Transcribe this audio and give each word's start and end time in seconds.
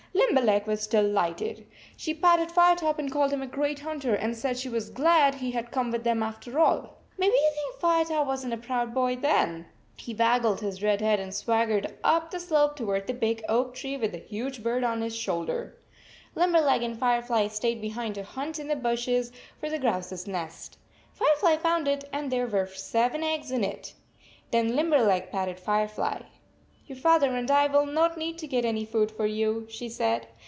Limberleg 0.13 0.65
was 0.65 0.87
de 0.87 1.01
lighted. 1.01 1.65
She 1.97 2.13
patted 2.13 2.49
Firetop 2.51 2.97
and 2.99 3.11
called 3.11 3.31
him 3.33 3.41
a 3.41 3.47
great 3.47 3.79
hunter, 3.79 4.13
and 4.13 4.35
said 4.35 4.57
she 4.57 4.69
was 4.69 4.89
glad 4.89 5.35
he 5.35 5.51
had 5.51 5.71
come 5.71 5.87
w 5.91 5.95
r 5.97 5.99
ith 5.99 6.03
them 6.03 6.23
after 6.23 6.57
all. 6.59 6.97
Maybe 7.17 7.33
you 7.33 7.51
think 7.53 7.79
Firetop 7.81 8.25
was 8.25 8.43
n 8.45 8.49
t 8.51 8.55
a 8.55 8.59
proud 8.59 8.89
57 8.93 8.93
boy 8.93 9.15
then! 9.21 9.65
He 9.97 10.13
waggled 10.13 10.61
his 10.61 10.81
red 10.83 11.01
head 11.01 11.19
and 11.19 11.33
swaggered 11.33 11.97
up 12.03 12.31
the 12.31 12.39
slope 12.39 12.75
toward 12.75 13.07
the 13.07 13.13
big 13.13 13.43
oak 13.49 13.73
tree 13.73 13.97
with 13.97 14.13
the 14.13 14.19
huge 14.19 14.63
bird 14.63 14.83
on 14.83 15.01
his 15.01 15.15
shoulder. 15.15 15.77
Limberleg 16.35 16.81
and 16.83 16.97
Firefly 16.97 17.47
stayed 17.47 17.81
behind 17.81 18.15
to 18.15 18.23
hunt 18.23 18.57
in 18.57 18.67
the 18.69 18.75
bushes 18.75 19.31
for 19.59 19.69
the 19.69 19.79
grouse 19.79 20.11
s 20.13 20.27
nest. 20.27 20.77
Fire 21.13 21.35
fly 21.37 21.57
found 21.57 21.87
it, 21.89 22.05
and 22.13 22.31
there 22.31 22.47
were 22.47 22.67
seven 22.67 23.23
eggs 23.23 23.51
in 23.51 23.63
it! 23.63 23.93
Then 24.51 24.75
Limberleg 24.75 25.29
patted 25.31 25.59
Firefly. 25.59 26.21
"Your 26.87 26.97
father 26.97 27.33
and 27.33 27.49
I 27.49 27.67
will 27.67 27.85
not 27.85 28.17
need 28.17 28.37
to 28.39 28.47
get 28.47 28.65
any 28.65 28.83
food 28.83 29.11
for 29.11 29.25
you," 29.25 29.65
she 29.69 29.87
said. 29.87 30.27